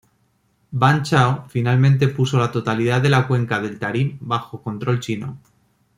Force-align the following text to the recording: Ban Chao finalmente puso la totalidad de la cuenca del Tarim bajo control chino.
Ban 0.71 1.03
Chao 1.03 1.45
finalmente 1.47 2.07
puso 2.07 2.39
la 2.39 2.51
totalidad 2.51 3.03
de 3.03 3.09
la 3.11 3.27
cuenca 3.27 3.61
del 3.61 3.77
Tarim 3.77 4.17
bajo 4.19 4.63
control 4.63 4.99
chino. 4.99 5.39